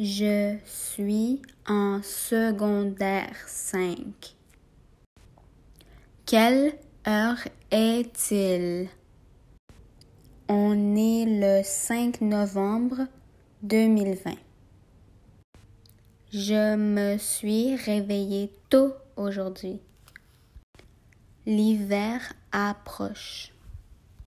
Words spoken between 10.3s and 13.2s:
On est le 5 novembre